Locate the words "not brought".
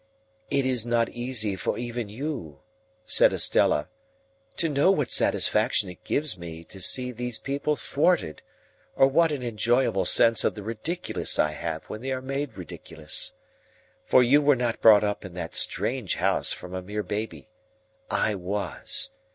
14.55-15.03